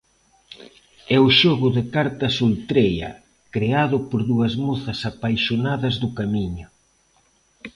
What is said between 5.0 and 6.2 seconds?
apaixonadas do